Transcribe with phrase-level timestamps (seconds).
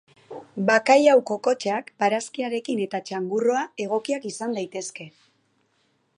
[0.69, 5.11] Bakailao kokotxak barazkiarekin eta txangurroa egokiak izan daitezke.